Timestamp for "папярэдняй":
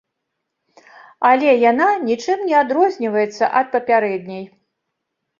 3.75-4.41